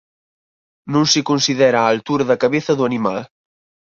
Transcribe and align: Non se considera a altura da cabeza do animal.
Non 0.93 1.05
se 1.11 1.19
considera 1.29 1.79
a 1.81 1.89
altura 1.93 2.23
da 2.29 2.41
cabeza 2.43 2.71
do 2.77 2.83
animal. 2.89 3.19